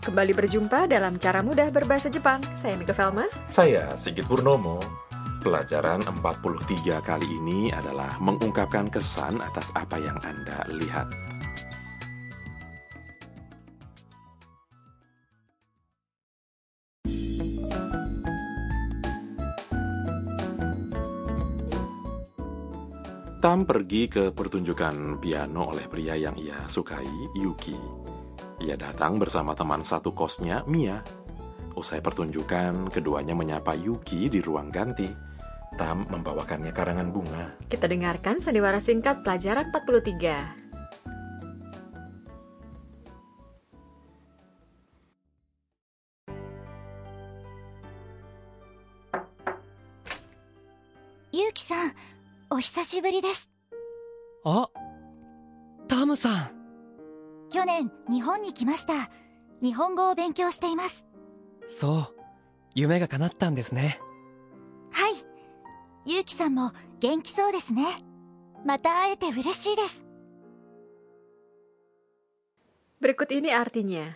[0.00, 2.40] Kembali berjumpa dalam cara mudah berbahasa Jepang.
[2.56, 3.28] Saya Mika Velma.
[3.52, 4.80] Saya Sigit Purnomo.
[5.44, 11.04] Pelajaran 43 kali ini adalah mengungkapkan kesan atas apa yang Anda lihat.
[23.40, 28.19] Tam pergi ke pertunjukan piano oleh pria yang ia sukai, Yuki.
[28.63, 31.03] Ia datang bersama teman satu kosnya, Mia.
[31.75, 35.11] Usai pertunjukan, keduanya menyapa Yuki di ruang ganti.
[35.75, 37.59] Tam membawakannya karangan bunga.
[37.67, 40.65] Kita dengarkan sandiwara singkat pelajaran 43.
[51.35, 51.93] ゆうきさん、
[52.49, 53.49] お久しぶりです。
[54.45, 54.69] あ
[55.89, 56.58] タムさん
[57.50, 59.10] 去年、日本に来ました。
[59.60, 61.04] 日本語を勉強しています。
[61.66, 62.20] そう
[62.74, 64.00] 夢が叶ったんですね
[64.90, 65.14] はい。
[66.06, 67.84] ゆうきさんも元気そうですね。
[68.64, 70.02] また会えて嬉しいです。
[73.00, 74.14] Berikut ini artinya.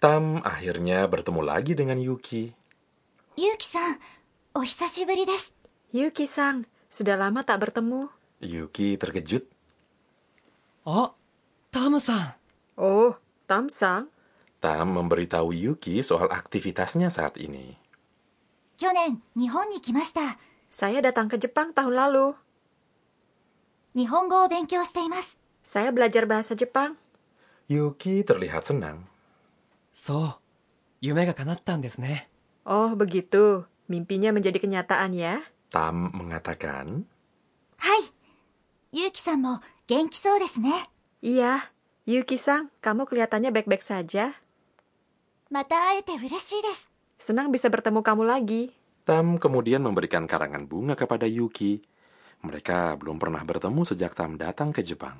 [0.00, 2.52] Tam akhirnya bertemu lagi dengan Yuki.
[3.36, 3.98] ゆうきさん、
[4.54, 5.54] お久しぶりです。
[5.92, 8.08] Yuki-sang, sudah lama tak bertemu.
[8.40, 9.46] Yuki terkejut.
[10.84, 11.12] あ
[11.70, 12.45] タムさん
[12.76, 14.10] Oh, Tam-san.
[14.58, 17.78] Tam memberitahu Yuki soal aktivitasnya saat ini.
[20.66, 22.34] Saya datang ke Jepang tahun lalu.
[25.62, 26.98] Saya belajar bahasa Jepang.
[27.70, 29.06] Yuki terlihat senang.
[29.94, 30.42] So,
[31.00, 32.26] yume ga kanattan desu ne.
[32.66, 33.64] Oh, begitu.
[33.86, 35.38] Mimpinya menjadi kenyataan ya.
[35.70, 37.06] Tam mengatakan.
[37.78, 38.02] Hai.
[38.90, 40.76] Yuki-san mo genki so desu ne.
[41.22, 41.72] Iya,
[42.06, 44.30] Yuki-san, kamu kelihatannya baik-baik saja.
[45.50, 45.98] Mata.
[47.18, 48.70] Senang bisa bertemu kamu lagi.
[49.02, 51.82] Tam kemudian memberikan karangan bunga kepada Yuki.
[52.46, 55.18] Mereka belum pernah bertemu sejak Tam datang ke Jepang.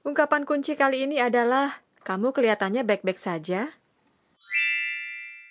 [0.00, 1.76] Ungkapan kunci kali ini adalah
[2.08, 3.68] kamu kelihatannya baik-baik saja.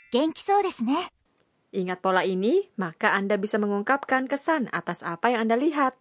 [0.10, 1.19] Genki so desu ne.
[1.70, 5.94] Ingat pola ini, maka Anda bisa mengungkapkan kesan atas apa yang Anda lihat.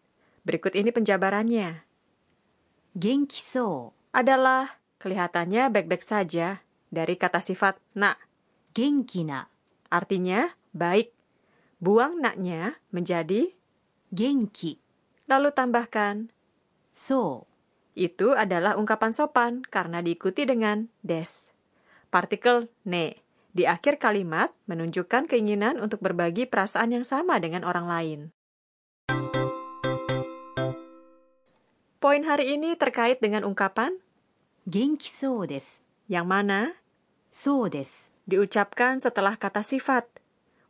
[0.49, 1.84] Berikut ini penjabarannya.
[2.97, 8.17] Genki so adalah kelihatannya baik-baik saja dari kata sifat na.
[8.73, 9.45] Genki na.
[9.93, 11.12] Artinya baik.
[11.79, 13.53] Buang naknya menjadi
[14.09, 14.81] genki.
[15.29, 16.33] Lalu tambahkan
[16.97, 17.45] so.
[17.99, 21.50] Itu adalah ungkapan sopan karena diikuti dengan des.
[22.09, 28.20] Partikel ne di akhir kalimat, menunjukkan keinginan untuk berbagi perasaan yang sama dengan orang lain.
[31.98, 33.97] Poin hari ini terkait dengan ungkapan
[34.69, 35.82] genki so desu.
[36.08, 36.60] Yang mana
[37.32, 40.06] so desu diucapkan setelah kata sifat.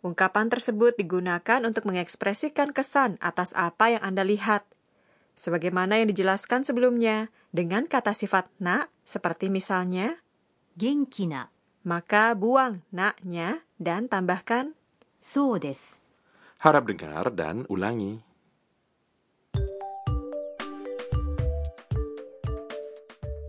[0.00, 4.62] Ungkapan tersebut digunakan untuk mengekspresikan kesan atas apa yang Anda lihat.
[5.34, 10.19] Sebagaimana yang dijelaskan sebelumnya, dengan kata sifat na, seperti misalnya,
[10.78, 11.58] genki na
[11.88, 14.76] maka buang naknya dan tambahkan
[15.25, 15.97] so des
[16.60, 18.21] Harap dengar dan ulangi.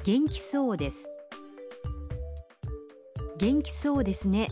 [0.08, 1.04] Genki so des
[3.36, 4.48] Genki so desu ne.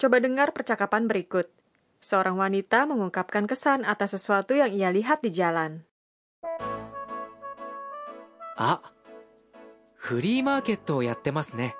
[0.00, 1.59] Coba dengar percakapan berikut.
[2.01, 5.83] Seorang wanita mengungkapkan kesan atas sesuatu yang ia lihat di jalan.
[8.57, 8.81] あ
[9.95, 11.75] フリーマーケットをやってますね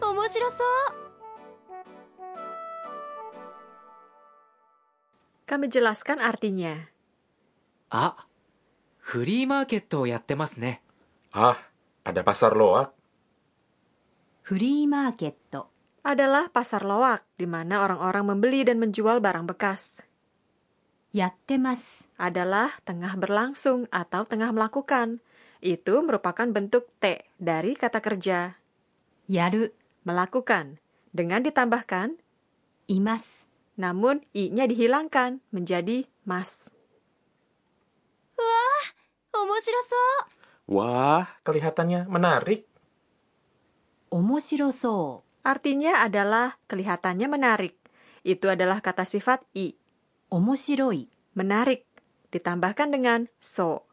[0.00, 0.64] 面白そう。
[5.46, 6.88] Kami jelaskan artinya.
[7.90, 8.26] あ
[8.98, 10.82] フリーマーケットをやってますね
[11.32, 11.56] Ah,
[12.04, 12.90] ada pasar loak.
[14.42, 15.68] フリーマーケット。
[16.03, 20.03] adalah pasar loak di mana orang-orang membeli dan menjual barang bekas.
[21.15, 25.23] Yattemas adalah tengah berlangsung atau tengah melakukan.
[25.63, 28.59] Itu merupakan bentuk te dari kata kerja.
[29.31, 29.71] Yaru
[30.03, 30.83] melakukan
[31.15, 32.19] dengan ditambahkan
[32.91, 33.47] imas.
[33.79, 36.67] Namun i-nya dihilangkan menjadi mas.
[38.35, 38.85] Wah,
[39.39, 40.05] omoshiroso.
[40.67, 42.67] Wah, kelihatannya menarik.
[44.11, 47.75] Omoshiroso Artinya adalah kelihatannya menarik.
[48.23, 49.75] Itu adalah kata sifat i.
[50.31, 51.83] Omoshiroi, menarik,
[52.31, 53.83] ditambahkan dengan so.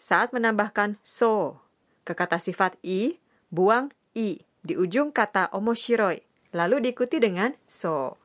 [0.00, 1.60] Saat menambahkan so
[2.08, 3.20] ke kata sifat i,
[3.52, 8.16] buang i di ujung kata omoshiroi, lalu diikuti dengan so.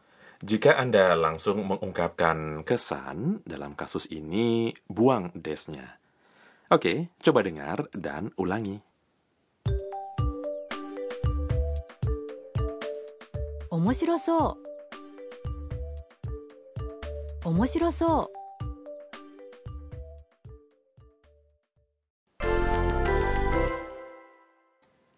[0.43, 5.99] Jika Anda langsung mengungkapkan kesan, dalam kasus ini buang desnya.
[6.67, 8.92] Oke, coba dengar dan ulangi.
[13.82, 14.58] 面白そ
[17.44, 18.38] う面白そう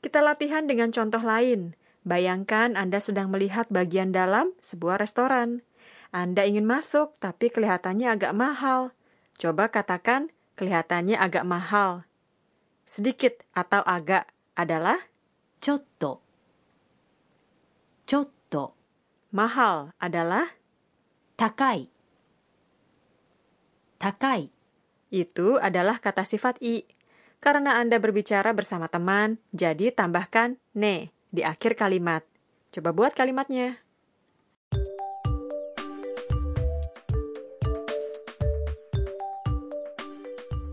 [0.00, 1.78] Kita latihan dengan contoh lain.
[2.02, 5.62] Bayangkan Anda sedang melihat bagian dalam sebuah restoran.
[6.10, 8.90] Anda ingin masuk, tapi kelihatannya agak mahal.
[9.38, 12.02] Coba katakan, kelihatannya agak mahal.
[12.82, 14.26] Sedikit atau agak
[14.58, 14.98] adalah
[15.60, 16.22] ちょっと
[18.06, 18.28] ちょっ
[19.36, 20.47] Mahal adalah
[21.36, 21.92] takai.
[24.00, 24.47] Takai
[25.12, 26.88] itu adalah kata sifat i.
[27.44, 32.24] Karena Anda berbicara bersama teman, jadi tambahkan ne di akhir kalimat.
[32.71, 33.75] Coba buat kalimatnya.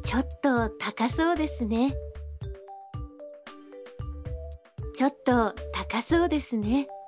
[0.07, 1.91] Chotto takasou desu ne.
[4.95, 7.02] Chotto takasou desu ne.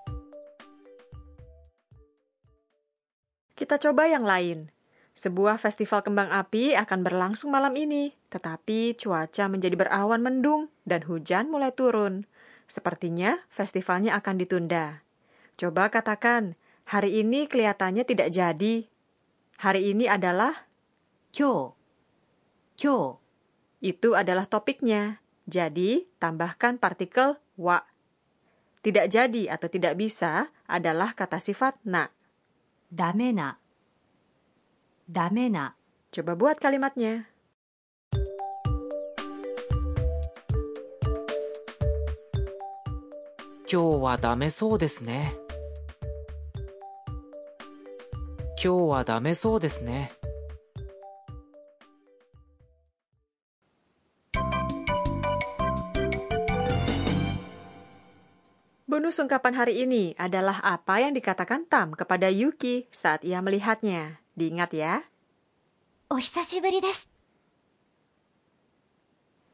[3.64, 4.68] kita coba yang lain.
[5.16, 11.48] Sebuah festival kembang api akan berlangsung malam ini, tetapi cuaca menjadi berawan mendung dan hujan
[11.48, 12.28] mulai turun.
[12.68, 15.00] Sepertinya festivalnya akan ditunda.
[15.56, 18.84] Coba katakan, hari ini kelihatannya tidak jadi.
[19.56, 20.68] Hari ini adalah
[21.32, 21.72] kyo.
[22.76, 23.16] Kyo.
[23.80, 25.24] Itu adalah topiknya.
[25.48, 27.80] Jadi, tambahkan partikel wa.
[28.84, 32.12] Tidak jadi atau tidak bisa adalah kata sifat na.
[32.93, 33.57] ダメな
[35.09, 35.75] ダメな
[36.11, 37.29] Coba buat kalimatnya.
[43.71, 45.35] 今日はダメそうですね。
[48.61, 50.22] 今日
[59.14, 64.18] sungkapan hari ini adalah apa yang dikatakan Tam kepada Yuki saat ia melihatnya.
[64.34, 65.06] Diingat ya.
[66.10, 67.06] Oh, Ohisashiburi desu.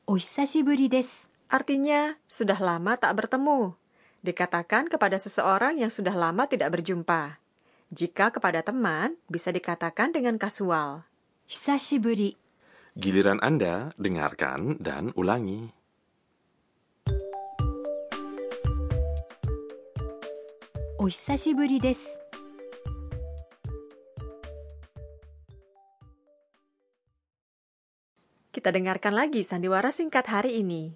[0.09, 1.29] Oh, Ohisashiburi desu.
[1.53, 3.77] Artinya, sudah lama tak bertemu.
[4.25, 7.37] Dikatakan kepada seseorang yang sudah lama tidak berjumpa.
[7.91, 11.05] Jika kepada teman, bisa dikatakan dengan kasual.
[11.51, 12.39] Hisashiburi.
[12.95, 15.80] Giliran Anda, dengarkan dan ulangi.
[21.03, 22.21] お久しぶりです。
[28.53, 30.93] Kita dengarkan lagi sandiwara singkat hari ini.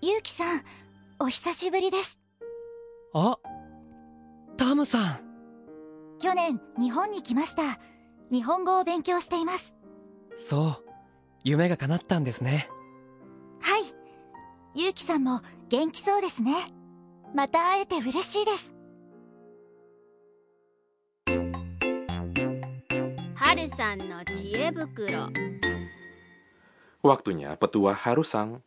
[0.00, 0.64] ゆうきさん
[1.18, 2.18] お久しぶりです。
[3.12, 3.36] あ
[4.56, 5.20] タムさん
[6.18, 7.78] 去年日本に来ました。
[8.32, 9.74] 日本語を勉強しています。
[10.38, 10.90] そう
[11.44, 12.70] 夢が叶ったんですね。
[12.72, 12.79] はい
[14.73, 16.53] ゆうきさんも元気そうですね
[17.33, 18.71] また会えて嬉しいです
[23.35, 25.29] 春さんの知恵袋
[27.05, 28.65] Waktunya petua Harusang.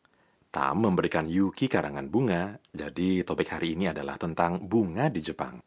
[0.54, 5.58] Tam memberikan Yuki karangan bunga, jadi topik hari ini adalah tentang bunga di Jepang.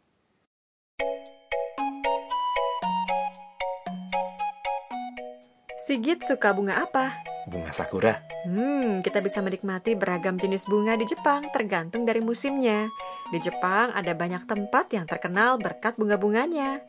[5.83, 7.11] Sigit suka bunga apa?
[7.46, 8.18] Bunga sakura.
[8.42, 12.90] Hmm, kita bisa menikmati beragam jenis bunga di Jepang tergantung dari musimnya.
[13.30, 16.82] Di Jepang ada banyak tempat yang terkenal berkat bunga-bunganya.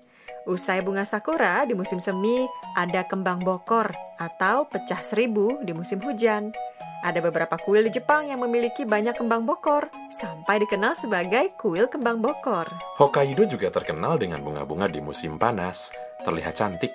[0.50, 2.42] Usai bunga sakura di musim semi,
[2.74, 6.50] ada kembang bokor atau pecah seribu di musim hujan.
[7.06, 12.18] Ada beberapa kuil di Jepang yang memiliki banyak kembang bokor, sampai dikenal sebagai kuil kembang
[12.18, 12.66] bokor.
[12.98, 15.94] Hokkaido juga terkenal dengan bunga-bunga di musim panas.
[16.26, 16.90] Terlihat cantik.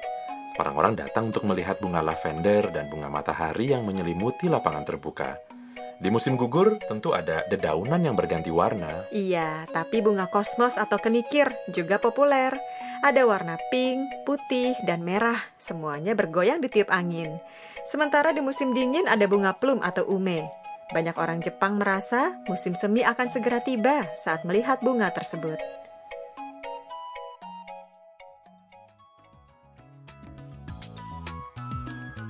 [0.61, 5.41] Orang-orang datang untuk melihat bunga lavender dan bunga matahari yang menyelimuti lapangan terbuka.
[6.03, 9.07] Di musim gugur, tentu ada dedaunan yang berganti warna.
[9.15, 12.53] Iya, tapi bunga kosmos atau kenikir juga populer.
[13.07, 15.39] Ada warna pink, putih, dan merah.
[15.63, 17.31] Semuanya bergoyang di tiup angin.
[17.87, 20.43] Sementara di musim dingin ada bunga plum atau ume.
[20.93, 25.82] Banyak orang Jepang merasa musim semi akan segera tiba saat melihat bunga tersebut.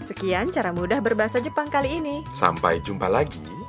[0.03, 2.27] Sekian cara mudah berbahasa Jepang kali ini.
[2.35, 3.62] Sampai jumpa lagi